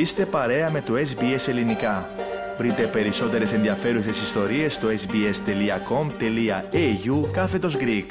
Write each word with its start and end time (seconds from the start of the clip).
Είστε 0.00 0.26
παρέα 0.26 0.70
με 0.70 0.80
το 0.80 0.94
SBS 0.94 1.48
Ελληνικά. 1.48 2.08
Βρείτε 2.58 2.86
περισσότερες 2.86 3.52
ενδιαφέρουσες 3.52 4.22
ιστορίες 4.22 4.74
στο 4.74 4.88
sbs.com.au 4.88 5.30
κάθετος 7.32 7.76
Greek. 7.80 8.06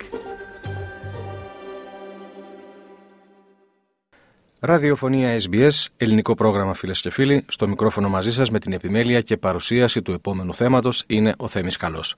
Ραδιοφωνία 4.59 5.39
SBS, 5.39 5.85
ελληνικό 5.97 6.33
πρόγραμμα 6.33 6.73
φίλες 6.73 7.01
και 7.01 7.09
φίλοι. 7.09 7.45
Στο 7.47 7.67
μικρόφωνο 7.67 8.09
μαζί 8.09 8.33
σας 8.33 8.49
με 8.49 8.59
την 8.59 8.73
επιμέλεια 8.73 9.21
και 9.21 9.37
παρουσίαση 9.37 10.01
του 10.01 10.11
επόμενου 10.11 10.53
θέματος 10.53 11.03
είναι 11.07 11.33
ο 11.37 11.47
Θέμης 11.47 11.77
Καλός. 11.77 12.15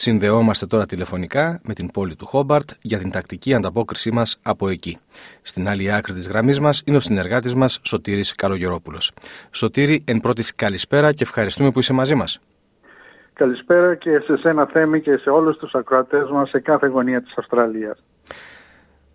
Συνδεόμαστε 0.00 0.66
τώρα 0.66 0.86
τηλεφωνικά 0.86 1.60
με 1.64 1.74
την 1.74 1.90
πόλη 1.90 2.16
του 2.16 2.26
Χόμπαρτ 2.26 2.70
για 2.82 2.98
την 2.98 3.10
τακτική 3.10 3.54
ανταπόκρισή 3.54 4.10
μας 4.10 4.38
από 4.42 4.68
εκεί. 4.68 4.98
Στην 5.42 5.68
άλλη 5.68 5.92
άκρη 5.92 6.12
της 6.12 6.28
γραμμής 6.28 6.60
μας 6.60 6.82
είναι 6.86 6.96
ο 6.96 7.00
συνεργάτης 7.00 7.54
μας 7.54 7.80
Σωτήρης 7.82 8.34
Καλογερόπουλος. 8.34 9.12
Σωτήρη, 9.50 10.04
εν 10.06 10.20
πρώτη 10.20 10.54
καλησπέρα 10.54 11.12
και 11.12 11.22
ευχαριστούμε 11.22 11.70
που 11.70 11.78
είσαι 11.78 11.92
μαζί 11.92 12.14
μας. 12.14 12.40
Καλησπέρα 13.32 13.94
και 13.94 14.10
σε 14.18 14.36
σένα 14.36 14.66
Θέμη 14.66 15.00
και 15.00 15.16
σε 15.16 15.30
όλους 15.30 15.56
τους 15.56 15.74
ακροατές 15.74 16.30
μας 16.30 16.48
σε 16.48 16.60
κάθε 16.60 16.86
γωνία 16.86 17.22
της 17.22 17.32
Αυστραλίας. 17.36 18.04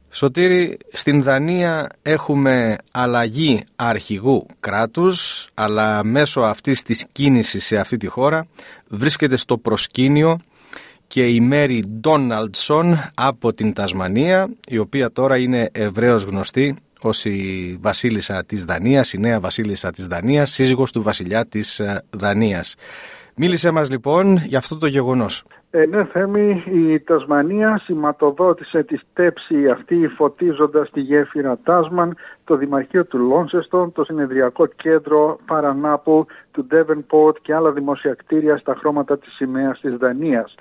Σωτήρη, 0.09 0.78
στην 0.92 1.22
Δανία 1.22 1.90
έχουμε 2.02 2.76
αλλαγή 2.92 3.64
αρχηγού 3.76 4.45
κράτους, 4.59 5.50
αλλά 5.54 6.04
μέσω 6.04 6.42
αυτής 6.42 6.84
της 6.84 7.08
κίνησης 7.12 7.66
σε 7.66 7.78
αυτή 7.78 7.98
τη 7.98 8.08
χώρα 8.08 8.48
βρίσκεται 8.88 9.36
στο 9.36 9.58
προσκήνιο 9.58 10.40
και 11.13 11.27
η 11.27 11.40
Μέρι 11.40 11.84
Ντόναλτσον 11.99 12.94
από 13.16 13.53
την 13.53 13.73
Τασμανία, 13.73 14.49
η 14.67 14.77
οποία 14.77 15.12
τώρα 15.12 15.38
είναι 15.38 15.70
ευρέως 15.72 16.23
γνωστή 16.23 16.76
ως 17.02 17.26
η 17.26 17.78
βασίλισσα 17.81 18.44
της 18.45 18.66
Δανίας, 18.66 19.14
η 19.14 19.20
νέα 19.20 19.39
βασίλισσα 19.39 19.92
της 19.92 20.08
Δανίας, 20.08 20.50
σύζυγος 20.50 20.92
του 20.92 21.02
βασιλιά 21.02 21.45
της 21.45 21.80
ε, 21.80 22.03
Δανίας. 22.09 22.75
Μίλησε 23.36 23.72
μας 23.72 23.89
λοιπόν 23.89 24.36
για 24.36 24.58
αυτό 24.58 24.78
το 24.78 24.88
γεγονός. 24.88 25.44
Ε, 25.72 25.86
ναι, 25.86 26.05
Θέμη, 26.05 26.64
η 26.66 27.00
Τασμανία 27.00 27.81
σηματοδότησε 27.83 28.83
τη 28.83 28.98
στέψη 28.98 29.70
αυτή 29.70 30.08
φωτίζοντας 30.08 30.89
τη 30.92 31.00
γέφυρα 31.02 31.58
Τάσμαν, 31.64 32.16
το 32.44 32.55
Δημαρχείο 32.55 33.05
του 33.05 33.17
Λόνσεστον, 33.17 33.92
το 33.92 34.03
Συνεδριακό 34.03 34.66
Κέντρο 34.66 35.39
Παρανάπου 35.45 36.25
του 36.52 36.66
Ντέβενπορτ 36.66 37.38
και 37.42 37.53
άλλα 37.53 37.72
δημόσια 37.72 38.14
κτίρια 38.14 38.58
στα 38.58 38.75
χρώματα 38.80 39.17
της 39.17 39.33
σημαίας 39.33 39.80
της 39.80 39.95
Δανίας. 39.95 40.55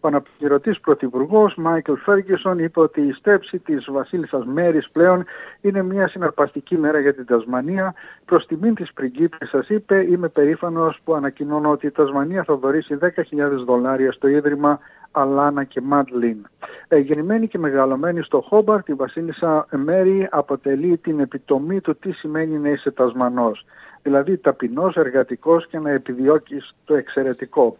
Ο 0.00 0.08
αναπληρωτής 0.08 0.80
πρωθυπουργός 0.80 1.54
Μάικλ 1.54 1.92
Φέργκισον 1.92 2.58
είπε 2.58 2.80
ότι 2.80 3.00
η 3.00 3.12
στέψη 3.12 3.58
της 3.58 3.86
Βασίλισσας 3.90 4.44
Μέρης 4.44 4.90
πλέον 4.90 5.24
είναι 5.60 5.82
μια 5.82 6.08
συναρπαστική 6.08 6.76
μέρα 6.76 7.00
για 7.00 7.14
την 7.14 7.26
Τασμανία. 7.26 7.94
Προς 8.24 8.46
τιμήν 8.46 8.74
της 8.74 8.92
πριγκίπισσας 8.92 9.68
είπε: 9.68 10.06
Είμαι 10.10 10.28
περήφανος 10.28 11.00
που 11.04 11.14
ανακοινώνω 11.14 11.70
ότι 11.70 11.86
η 11.86 11.90
Τασμανία 11.90 12.44
θα 12.44 12.54
δωρήσει 12.54 12.98
10.000 13.00 13.64
δολάρια 13.64 14.12
στο 14.12 14.28
ίδρυμα 14.28 14.78
Αλάνα 15.10 15.64
και 15.64 15.80
Μάντλιν. 15.80 16.46
Ε, 16.88 16.98
γεννημένη 16.98 17.48
και 17.48 17.58
μεγαλωμένη 17.58 18.22
στο 18.22 18.40
Χόμπαρτ, 18.40 18.88
η 18.88 18.94
Βασίλισσα 18.94 19.66
Μέρη 19.70 20.28
αποτελεί 20.30 20.96
την 20.96 21.20
επιτομή 21.20 21.80
του 21.80 21.96
τι 21.96 22.12
σημαίνει 22.12 22.58
να 22.58 22.68
είσαι 22.68 22.90
Τασμανός. 22.90 23.64
Δηλαδή 24.02 24.36
ταπεινός, 24.36 24.96
εργατικός 24.96 25.66
και 25.66 25.78
να 25.78 25.90
επιδιώκεις 25.90 26.74
το 26.84 26.94
εξαιρετικό 26.94 27.76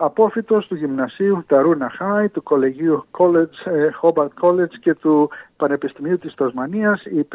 απόφυτος 0.00 0.66
του 0.66 0.74
γυμνασίου 0.74 1.44
Ταρούνα 1.46 1.90
Χάι, 1.90 2.28
του 2.28 2.42
κολεγίου 2.42 3.04
College, 3.18 3.72
ε, 3.72 3.88
Hobart 4.02 4.28
College 4.42 4.74
και 4.80 4.94
του 4.94 5.30
Πανεπιστημίου 5.60 6.18
της 6.18 6.34
Τασμανίας. 6.34 7.04
Η 7.04 7.26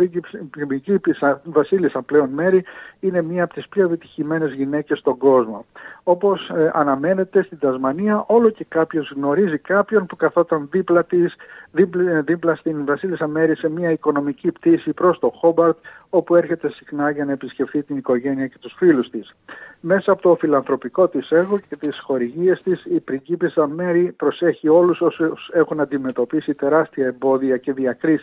πρίγκιπισσα 0.49 1.41
Βασίλισσα 1.43 2.01
πλέον 2.01 2.29
Μέρη 2.29 2.63
είναι 2.99 3.21
μία 3.21 3.43
από 3.43 3.53
τις 3.53 3.67
πιο 3.67 3.85
επιτυχημένες 3.85 4.53
γυναίκες 4.53 4.99
στον 4.99 5.17
κόσμο. 5.17 5.65
Όπως 6.03 6.49
ε, 6.49 6.71
αναμένεται 6.73 7.43
στην 7.43 7.59
Τασμανία 7.59 8.23
όλο 8.27 8.49
και 8.49 8.65
κάποιος 8.67 9.11
γνωρίζει 9.15 9.57
κάποιον 9.57 10.05
που 10.05 10.15
καθόταν 10.15 10.67
δίπλα 10.71 11.03
της, 11.03 11.35
δίπλα, 11.71 12.11
ε, 12.11 12.21
δίπλα 12.21 12.55
στην 12.55 12.85
Βασίλισσα 12.85 13.27
Μέρη 13.27 13.55
σε 13.55 13.69
μία 13.69 13.91
οικονομική 13.91 14.51
πτήση 14.51 14.93
προς 14.93 15.19
το 15.19 15.29
Χόμπαρτ 15.29 15.77
όπου 16.09 16.35
έρχεται 16.35 16.69
συχνά 16.69 17.09
για 17.09 17.25
να 17.25 17.31
επισκεφθεί 17.31 17.83
την 17.83 17.97
οικογένεια 17.97 18.47
και 18.47 18.57
τους 18.59 18.73
φίλους 18.77 19.09
της. 19.09 19.35
Μέσα 19.79 20.11
από 20.11 20.21
το 20.21 20.35
φιλανθρωπικό 20.35 21.07
της 21.07 21.29
έργο 21.29 21.59
και 21.69 21.75
τις 21.75 21.99
χορηγίες 21.99 22.61
της 22.63 22.85
η 22.85 22.99
πριγκίπισσα 22.99 23.67
Μέρη 23.67 24.11
προσέχει 24.17 24.69
όλους 24.69 25.01
όσους 25.01 25.49
έχουν 25.53 25.79
αντιμετωπίσει 25.79 26.53
τεράστια 26.53 27.05
εμπόδια 27.05 27.57
και 27.57 27.73
διακρίσεις. 27.73 28.14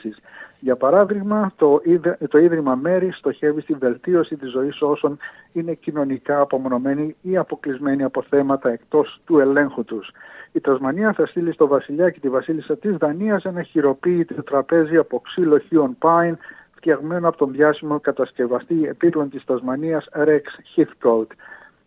Για 0.60 0.76
παράδειγμα, 0.76 1.52
το, 1.56 1.80
το 2.28 2.38
Ίδρυμα 2.38 2.74
Μέρη 2.74 3.12
στοχεύει 3.12 3.60
στη 3.60 3.74
βελτίωση 3.74 4.36
της 4.36 4.50
ζωής 4.50 4.82
όσων 4.82 5.18
είναι 5.52 5.74
κοινωνικά 5.74 6.40
απομονωμένοι 6.40 7.16
ή 7.22 7.36
αποκλεισμένοι 7.36 8.02
από 8.02 8.22
θέματα 8.22 8.70
εκτός 8.70 9.20
του 9.24 9.38
ελέγχου 9.38 9.84
τους. 9.84 10.10
Η 10.52 10.60
Τασμανία 10.60 11.12
θα 11.12 11.26
στείλει 11.26 11.52
στο 11.52 11.66
βασιλιά 11.66 12.10
και 12.10 12.20
τη 12.20 12.28
βασίλισσα 12.28 12.76
της 12.76 12.96
Δανίας 12.96 13.44
ένα 13.44 13.62
χειροποίητο 13.62 14.42
τραπέζι 14.42 14.96
από 14.96 15.20
ξύλο 15.20 15.58
χίων 15.58 15.96
πάιν 15.98 16.38
φτιαγμένο 16.76 17.28
από 17.28 17.36
τον 17.36 17.52
διάσημο 17.52 18.00
κατασκευαστή 18.00 18.84
επίπλων 18.84 19.30
της 19.30 19.44
Τασμανίας 19.44 20.08
Rex 20.12 20.76
Heathcote. 20.76 21.32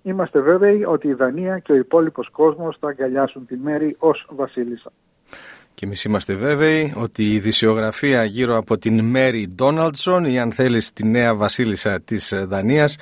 Είμαστε 0.01 0.39
βέβαιοι 0.39 0.83
ότι 0.83 1.07
η 1.07 1.13
Δανία 1.13 1.59
και 1.59 1.71
ο 1.71 1.75
υπόλοιπος 1.75 2.29
κόσμος 2.29 2.77
θα 2.79 2.87
αγκαλιάσουν 2.87 3.45
τη 3.45 3.57
Μέρη 3.57 3.95
ως 3.99 4.27
βασίλισσα. 4.29 4.91
Και 5.75 5.85
εμείς 5.85 6.03
είμαστε 6.03 6.33
βέβαιοι 6.33 6.93
ότι 6.95 7.23
η 7.23 7.33
ειδησιογραφία 7.33 8.23
γύρω 8.23 8.57
από 8.57 8.77
την 8.77 9.03
Μέρι 9.03 9.47
Ντόναλτσον 9.47 10.25
ή 10.25 10.39
αν 10.39 10.51
θέλεις 10.51 10.93
τη 10.93 11.05
νέα 11.05 11.35
βασίλισσα 11.35 12.01
της 12.01 12.33
Δανίας 12.47 12.95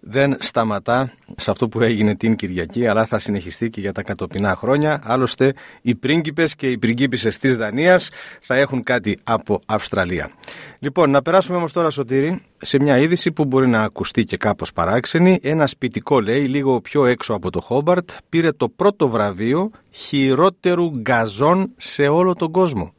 δεν 0.00 0.36
σταματά 0.38 1.12
σε 1.36 1.50
αυτό 1.50 1.68
που 1.68 1.80
έγινε 1.80 2.16
την 2.16 2.36
Κυριακή 2.36 2.86
αλλά 2.86 3.06
θα 3.06 3.18
συνεχιστεί 3.18 3.70
και 3.70 3.80
για 3.80 3.92
τα 3.92 4.02
κατοπινά 4.02 4.56
χρόνια. 4.56 5.00
Άλλωστε 5.04 5.54
οι 5.82 5.94
πρίγκιπες 5.94 6.54
και 6.54 6.70
οι 6.70 6.78
πριγκίπισσες 6.78 7.38
της 7.38 7.56
Δανίας 7.56 8.08
θα 8.40 8.56
έχουν 8.56 8.82
κάτι 8.82 9.18
από 9.22 9.60
Αυστραλία. 9.66 10.30
Λοιπόν, 10.78 11.10
να 11.10 11.22
περάσουμε 11.22 11.56
όμως 11.56 11.72
τώρα 11.72 11.90
Σωτήρη 11.90 12.42
σε 12.56 12.80
μια 12.80 12.98
είδηση 12.98 13.32
που 13.32 13.44
μπορεί 13.44 13.68
να 13.68 13.82
ακουστεί 13.82 14.24
και 14.24 14.36
κάπως 14.36 14.72
παράξενη. 14.72 15.38
Ένα 15.42 15.66
σπιτικό 15.66 16.20
λέει 16.20 16.44
λίγο 16.44 16.80
πιο 16.80 17.06
έξω 17.06 17.34
από 17.34 17.50
το 17.50 17.60
Χόμπαρτ 17.60 18.10
πήρε 18.28 18.52
το 18.52 18.68
πρώτο 18.68 19.08
βραβείο 19.08 19.70
χειρότερου 19.90 20.88
γκαζόν 20.88 21.72
σε 21.76 22.08
όλο 22.16 22.34
τον 22.34 22.50
κόσμο. 22.50 22.92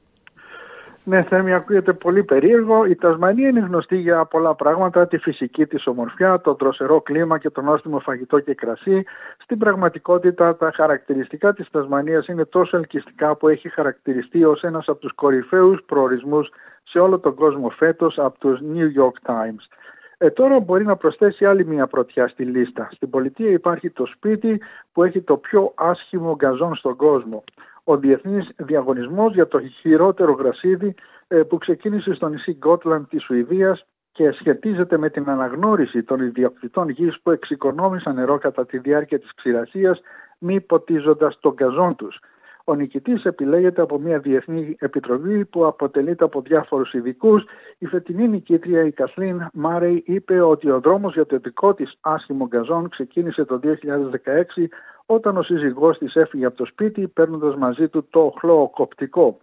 Ναι, 1.10 1.24
Θέμη, 1.24 1.54
ακούγεται 1.54 1.94
πολύ 1.94 2.24
περίεργο. 2.24 2.86
Η 2.86 2.96
Τασμανία 2.96 3.50
είναι 3.50 3.60
γνωστή 3.60 3.98
για 3.98 4.26
πολλά 4.26 4.56
πράγματα, 4.56 5.08
τη 5.08 5.18
φυσική 5.18 5.66
της 5.66 5.88
ομορφιά, 5.88 6.42
το 6.42 6.54
δροσερό 6.60 7.02
κλίμα 7.02 7.38
και 7.38 7.50
το 7.50 7.62
νόστιμο 7.62 8.00
φαγητό 8.00 8.40
και 8.40 8.54
κρασί. 8.54 9.04
Στην 9.38 9.58
πραγματικότητα, 9.58 10.56
τα 10.56 10.72
χαρακτηριστικά 10.76 11.54
της 11.54 11.70
Τασμανίας 11.72 12.28
είναι 12.28 12.46
τόσο 12.46 12.78
ελκυστικά 12.78 13.36
που 13.36 13.48
έχει 13.48 13.70
χαρακτηριστεί 13.70 14.44
ως 14.44 14.64
ένας 14.64 14.88
από 14.88 15.00
τους 15.00 15.14
κορυφαίους 15.14 15.84
προορισμούς 15.86 16.50
σε 16.84 17.00
όλο 17.00 17.20
τον 17.20 17.36
κόσμο 17.36 17.70
φέτος 17.70 18.18
από 18.18 18.40
τους 18.40 18.60
New 18.74 19.02
York 19.02 19.32
Times. 19.32 19.78
Ε, 20.18 20.30
τώρα 20.30 20.60
μπορεί 20.60 20.86
να 20.86 20.96
προσθέσει 20.96 21.46
άλλη 21.46 21.66
μια 21.66 21.88
πρωτιά 21.88 22.28
στη 22.28 22.44
λίστα. 22.44 22.90
Στην 22.92 23.10
πολιτεία 23.10 23.50
υπάρχει 23.50 23.90
το 23.90 24.06
σπίτι 24.06 24.62
που 24.94 25.04
έχει 25.04 25.22
το 25.22 25.38
πιο 25.38 25.72
άσχημο 25.76 26.36
γκαζόν 26.36 26.76
στον 26.76 26.96
κόσμο. 26.96 27.44
Ο 27.90 27.98
διεθνής 27.98 28.50
διαγωνισμός 28.56 29.34
για 29.34 29.48
το 29.48 29.60
χειρότερο 29.60 30.32
γρασίδι 30.32 30.96
ε, 31.28 31.42
που 31.44 31.58
ξεκίνησε 31.58 32.14
στο 32.14 32.28
νησί 32.28 32.54
Γκότλαντ 32.54 33.06
της 33.10 33.24
Σουηδίας 33.24 33.86
και 34.12 34.32
σχετίζεται 34.32 34.98
με 34.98 35.10
την 35.10 35.30
αναγνώριση 35.30 36.04
των 36.04 36.22
ιδιοκτητών 36.22 36.90
γης 36.90 37.20
που 37.22 37.32
εξοικονόμησαν 37.32 38.16
νερό 38.16 38.38
κατά 38.38 38.66
τη 38.66 38.78
διάρκεια 38.78 39.20
της 39.20 39.34
ξηρασίας 39.36 40.02
μη 40.38 40.62
ποτίζοντας 40.62 41.40
τον 41.40 41.54
γκαζόν 41.54 41.96
τους. 41.96 42.20
Ο 42.70 42.76
νικητής 42.76 43.24
επιλέγεται 43.24 43.82
από 43.82 44.00
μια 44.00 44.20
διεθνή 44.20 44.76
επιτροπή 44.80 45.46
που 45.46 45.66
αποτελείται 45.66 46.24
από 46.24 46.42
διάφορους 46.42 46.94
ειδικούς. 46.94 47.44
Η 47.78 47.86
φετινή 47.86 48.28
νικήτρια, 48.28 48.84
η 48.84 48.92
Καθλίν 48.92 49.48
Μάρεϊ, 49.54 50.04
είπε 50.06 50.42
ότι 50.42 50.70
ο 50.70 50.80
δρόμος 50.80 51.14
για 51.14 51.26
το 51.26 51.38
δικό 51.38 51.74
της 51.74 51.98
άσχημο 52.02 52.48
γκαζόν 52.48 52.90
ξεκίνησε 52.90 53.46
το 53.46 53.60
2016 53.64 54.68
όταν 55.06 55.38
ο 55.38 55.44
σύζυγός 55.44 55.98
της 55.98 56.16
έφυγε 56.16 56.46
από 56.46 56.58
το 56.58 56.66
σπίτι 56.66 57.08
παίρνοντας 57.08 57.56
μαζί 57.56 57.88
του 57.88 58.08
το 58.10 58.34
χλωοκοπτικό. 58.40 59.38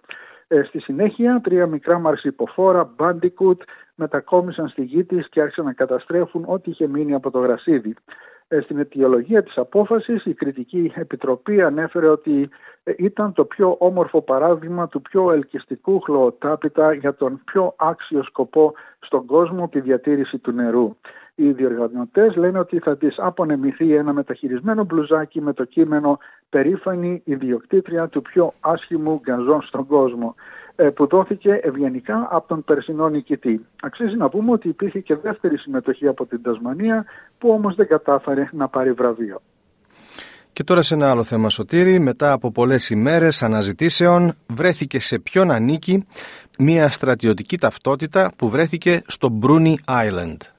Ε, 0.49 0.63
στη 0.63 0.81
συνέχεια, 0.81 1.41
τρία 1.43 1.67
μικρά 1.67 1.99
μαρσιποφόρα, 1.99 2.95
Bandicoot, 2.99 3.59
μετακόμισαν 3.95 4.69
στη 4.69 4.83
γη 4.83 5.05
της 5.05 5.29
και 5.29 5.41
άρχισαν 5.41 5.65
να 5.65 5.73
καταστρέφουν 5.73 6.45
ό,τι 6.47 6.71
είχε 6.71 6.87
μείνει 6.87 7.15
από 7.15 7.31
το 7.31 7.39
γρασίδι. 7.39 7.95
Ε, 8.49 8.61
στην 8.61 8.79
αιτιολογία 8.79 9.43
της 9.43 9.57
απόφασης 9.59 10.25
η 10.25 10.35
κριτική 10.35 10.93
επιτροπή 10.95 11.63
ανέφερε 11.63 12.09
ότι 12.09 12.49
ε, 12.83 12.93
ήταν 12.97 13.33
το 13.33 13.45
πιο 13.45 13.77
όμορφο 13.79 14.23
παράδειγμα 14.23 14.89
του 14.89 15.03
πιο 15.03 15.33
ελκυστικού 15.33 16.01
χλωοτάπητα 16.01 16.93
για 16.93 17.15
τον 17.15 17.41
πιο 17.45 17.75
άξιο 17.77 18.23
σκοπό 18.23 18.73
στον 18.99 19.27
κόσμο, 19.27 19.69
τη 19.69 19.81
διατήρηση 19.81 20.39
του 20.39 20.53
νερού. 20.53 20.97
Οι 21.35 21.51
διοργανωτές 21.51 22.37
λένε 22.37 22.59
ότι 22.59 22.79
θα 22.79 22.97
της 22.97 23.15
απονεμηθεί 23.19 23.95
ένα 23.95 24.13
μεταχειρισμένο 24.13 24.85
μπλουζάκι 24.85 25.41
με 25.41 25.53
το 25.53 25.65
κείμενο 25.65 26.19
Περήφανη 26.51 27.23
ιδιοκτήτρια 27.25 28.09
του 28.09 28.23
πιο 28.23 28.55
άσχημου 28.61 29.21
γκαζόν 29.23 29.63
στον 29.63 29.87
κόσμο 29.87 30.35
ε, 30.77 30.89
που 30.89 31.07
δόθηκε 31.07 31.61
ευγενικά 31.63 32.29
από 32.31 32.49
τον 32.49 32.65
περσινό 32.65 33.09
νικητή. 33.09 33.67
Αξίζει 33.83 34.17
να 34.17 34.29
πούμε 34.29 34.53
ότι 34.53 34.69
υπήρχε 34.69 35.01
και 35.01 35.17
δεύτερη 35.17 35.59
συμμετοχή 35.59 36.07
από 36.07 36.27
την 36.27 36.43
Τασμανία 36.43 37.05
που 37.39 37.49
όμως 37.51 37.75
δεν 37.75 37.87
κατάφερε 37.87 38.49
να 38.53 38.69
πάρει 38.69 38.93
βραβείο. 38.93 39.41
Και 40.53 40.65
τώρα 40.65 40.83
σε 40.83 40.95
ένα 40.95 41.11
άλλο 41.11 41.23
θέμα 41.23 41.49
Σωτήρη, 41.49 41.99
μετά 41.99 42.33
από 42.33 42.53
πολλές 42.53 42.91
ημέρες 42.91 43.43
αναζητήσεων 43.43 44.35
βρέθηκε 44.47 45.01
σε 45.01 45.19
ποιον 45.19 45.51
ανήκει 45.51 46.07
μια 46.59 46.91
στρατιωτική 46.91 47.59
ταυτότητα 47.59 48.33
που 48.37 48.49
βρέθηκε 48.49 49.03
στο 49.07 49.29
Μπρούνι 49.29 49.79
Island. 49.87 50.54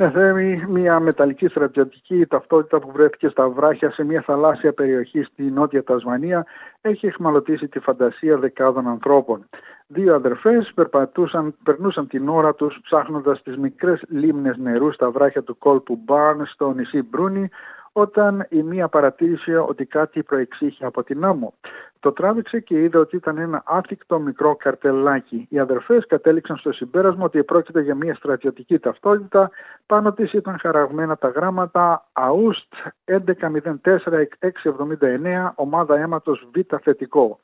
Ναι, 0.00 0.10
Θέμη, 0.10 0.64
μια 0.68 1.00
μεταλλική 1.00 1.48
στρατιωτική 1.48 2.26
ταυτότητα 2.26 2.78
που 2.78 2.90
βρέθηκε 2.92 3.28
στα 3.28 3.48
βράχια 3.48 3.90
σε 3.90 4.04
μια 4.04 4.22
θαλάσσια 4.22 4.72
περιοχή 4.72 5.22
στη 5.22 5.42
Νότια 5.42 5.82
Τασμανία 5.84 6.46
έχει 6.80 7.06
εχμαλωτήσει 7.06 7.68
τη 7.68 7.78
φαντασία 7.78 8.36
δεκάδων 8.38 8.88
ανθρώπων. 8.88 9.48
Δύο 9.86 10.14
αδερφές 10.14 10.72
περπατούσαν, 10.74 11.54
περνούσαν 11.62 12.06
την 12.06 12.28
ώρα 12.28 12.54
τους 12.54 12.78
ψάχνοντας 12.82 13.42
τις 13.42 13.56
μικρές 13.56 14.02
λίμνες 14.08 14.56
νερού 14.56 14.92
στα 14.92 15.10
βράχια 15.10 15.42
του 15.42 15.58
κόλπου 15.58 16.00
Μπάρν 16.04 16.46
στο 16.46 16.72
νησί 16.72 17.02
Μπρούνι 17.02 17.48
όταν 17.92 18.46
η 18.48 18.62
μία 18.62 18.88
παρατήρησε 18.88 19.58
ότι 19.58 19.84
κάτι 19.84 20.22
προεξήχε 20.22 20.84
από 20.84 21.02
την 21.02 21.24
άμμο. 21.24 21.54
Το 22.00 22.12
τράβηξε 22.12 22.60
και 22.60 22.82
είδε 22.82 22.98
ότι 22.98 23.16
ήταν 23.16 23.38
ένα 23.38 23.62
άθικτο 23.66 24.18
μικρό 24.18 24.56
καρτελάκι. 24.56 25.46
Οι 25.50 25.58
αδερφές 25.58 26.06
κατέληξαν 26.06 26.56
στο 26.56 26.72
συμπέρασμα 26.72 27.24
ότι 27.24 27.44
πρόκειται 27.44 27.80
για 27.80 27.94
μια 27.94 28.14
στρατιωτική 28.14 28.78
ταυτότητα. 28.78 29.50
Πάνω 29.86 30.12
της 30.12 30.32
ήταν 30.32 30.58
χαραγμένα 30.58 31.16
τα 31.16 31.28
γράμματα 31.28 32.08
ΑΟΥΣΤ 32.12 32.72
1104-679 33.04 35.50
ομάδα 35.54 35.98
αίματος 35.98 36.48
Β 36.54 36.58
θετικό. 36.82 37.40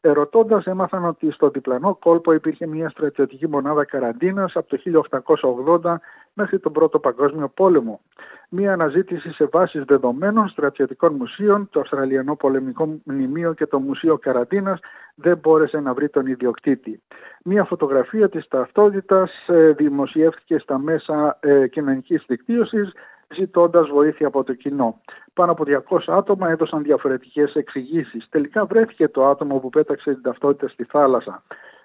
Ερωτώντας, 0.00 0.66
έμαθαν 0.66 1.04
ότι 1.04 1.30
στο 1.30 1.48
διπλανό 1.50 1.94
κόλπο 1.94 2.32
υπήρχε 2.32 2.66
μια 2.66 2.88
στρατιωτική 2.88 3.48
μονάδα 3.48 3.84
καραντίνας 3.84 4.56
από 4.56 4.68
το 4.68 5.02
1880 5.82 5.94
μέχρι 6.32 6.58
τον 6.58 6.72
Πρώτο 6.72 6.98
Παγκόσμιο 6.98 7.48
Πόλεμο. 7.48 8.00
Μια 8.48 8.72
αναζήτηση 8.72 9.32
σε 9.32 9.48
βάσεις 9.52 9.84
δεδομένων 9.84 10.48
στρατιωτικών 10.48 11.14
μουσείων, 11.14 11.68
το 11.70 11.80
Αυστραλιανό 11.80 12.36
Πολεμικό 12.36 13.00
Μνημείο 13.04 13.52
και 13.52 13.66
το 13.66 13.78
Μουσείο 13.78 14.18
Καραντίνας 14.18 14.80
δεν 15.14 15.38
μπόρεσε 15.38 15.80
να 15.80 15.94
βρει 15.94 16.08
τον 16.08 16.26
ιδιοκτήτη. 16.26 17.02
Μια 17.44 17.64
φωτογραφία 17.64 18.28
της 18.28 18.48
ταυτότητας 18.48 19.30
ε, 19.46 19.72
δημοσιεύτηκε 19.72 20.58
στα 20.58 20.78
μέσα 20.78 21.38
ε, 21.40 21.68
κοινωνικής 21.68 22.24
δικτύωση 23.30 23.34
ζητώντας 23.34 23.88
βοήθεια 23.88 24.26
από 24.26 24.44
το 24.44 24.54
κοινό. 24.54 25.00
Πάνω 25.34 25.52
από 25.52 25.64
200 25.66 25.98
άτομα 26.06 26.50
έδωσαν 26.50 26.82
διαφορετικές 26.82 27.54
εξηγήσεις. 27.54 28.26
Τελικά 28.28 28.64
βρέθηκε 28.64 29.08
το 29.08 29.26
άτομο 29.26 29.58
που 29.58 29.68
πέταξε 29.68 30.12
την 30.12 30.22
ταυτότητα 30.22 30.68
στη 30.68 30.84
θάλασσα. 30.84 31.42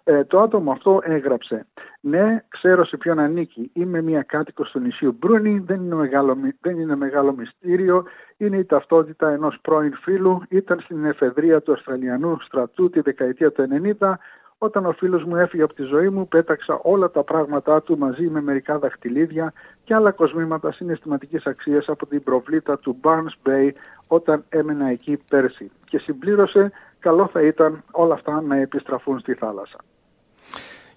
Ε, 0.08 0.24
το 0.24 0.40
άτομο 0.40 0.72
αυτό 0.72 1.02
έγραψε 1.04 1.66
«Ναι, 2.02 2.44
ξέρω 2.48 2.86
σε 2.86 2.98
ποιον 2.98 3.20
ανήκει. 3.20 3.70
Είμαι 3.74 4.02
μια 4.02 4.22
κάτοικος 4.22 4.72
του 4.72 4.80
νησιού 4.80 5.16
Μπρούνι, 5.20 5.60
δεν 5.60 5.82
είναι, 5.84 5.96
μεγάλο, 5.96 6.38
δεν 6.62 6.80
είναι 6.80 6.96
μεγάλο 6.96 7.34
μυστήριο. 7.34 8.04
Είναι 8.38 8.58
η 8.58 8.66
ταυτότητα 8.66 9.30
ενός 9.30 9.58
πρώην 9.62 9.94
φίλου. 9.94 10.42
Ήταν 10.50 10.80
στην 10.80 11.06
εφεδρεία 11.06 11.62
του 11.62 11.72
Αυστραλιανού 11.72 12.38
στρατού 12.42 12.90
τη 12.90 13.02
δεκαετία 13.02 13.52
του 13.52 13.68
90 14.00 14.14
όταν 14.58 14.86
ο 14.86 14.92
φίλος 14.92 15.24
μου 15.24 15.36
έφυγε 15.36 15.64
από 15.64 15.74
τη 15.74 15.84
ζωή 15.84 16.10
μου, 16.10 16.28
πέταξα 16.28 16.80
όλα 16.84 17.12
τα 17.12 17.24
πράγματά 17.24 17.82
του 17.82 17.98
μαζί 17.98 18.28
με 18.28 18.42
μερικά 18.42 18.80
δαχτυλίδια 18.80 19.54
και 19.84 19.94
άλλα 19.94 20.12
κοσμήματα 20.12 20.72
συναισθηματικής 20.72 21.46
αξίας 21.46 21.86
από 21.88 22.06
την 22.06 22.24
προβλήτα 22.24 22.78
του 22.78 22.98
Barnes 23.04 23.50
Bay 23.50 23.70
όταν 24.08 24.44
έμενα 24.50 24.90
εκεί 24.90 25.18
πέρσι. 25.30 25.72
Και 25.86 25.98
συμπλήρωσε, 25.98 26.72
καλό 27.00 27.30
θα 27.34 27.42
ήταν 27.42 27.84
όλα 27.92 28.14
αυτά 28.14 28.42
να 28.42 28.56
επιστραφούν 28.56 29.20
στη 29.20 29.34
θάλασσα. 29.34 29.78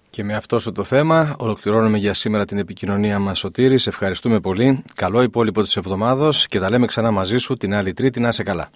Και 0.09 0.23
με 0.23 0.33
αυτό 0.33 0.71
το 0.71 0.83
θέμα 0.83 1.35
ολοκληρώνουμε 1.39 1.97
για 1.97 2.13
σήμερα 2.13 2.45
την 2.45 2.57
επικοινωνία 2.57 3.19
μας 3.19 3.39
Σωτήρη. 3.39 3.77
Σε 3.77 3.89
ευχαριστούμε 3.89 4.39
πολύ. 4.39 4.83
Καλό 4.95 5.21
υπόλοιπο 5.21 5.61
της 5.61 5.77
εβδομάδος 5.77 6.47
και 6.47 6.59
τα 6.59 6.69
λέμε 6.69 6.85
ξανά 6.85 7.11
μαζί 7.11 7.37
σου 7.37 7.57
την 7.57 7.73
άλλη 7.73 7.93
Τρίτη. 7.93 8.19
Να 8.19 8.27
είσαι 8.27 8.43
καλά. 8.43 8.69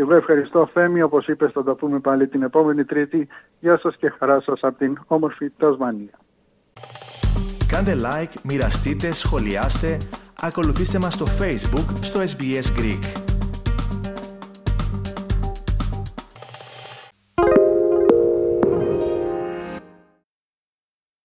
Και 0.00 0.06
εγώ 0.06 0.14
ευχαριστώ 0.14 0.70
Θέμη, 0.72 1.02
όπως 1.02 1.26
είπες 1.26 1.52
θα 1.52 1.62
τα 1.62 1.74
πούμε 1.74 1.98
πάλι 1.98 2.28
την 2.28 2.42
επόμενη 2.42 2.84
Τρίτη. 2.84 3.28
Γεια 3.60 3.78
σας 3.78 3.96
και 3.96 4.08
χαρά 4.18 4.40
σας 4.40 4.60
από 4.62 4.78
την 4.78 4.98
όμορφη 5.06 5.50
Τασμανία. 5.50 6.18
Κάντε 7.68 7.96
like, 7.98 8.40
μοιραστείτε, 8.42 9.12
σχολιάστε, 9.12 9.96
ακολουθήστε 10.40 10.98
μας 10.98 11.14
στο 11.14 11.26
Facebook, 11.26 11.96
στο 12.00 12.20
SBS 12.20 12.80
Greek. 12.80 13.29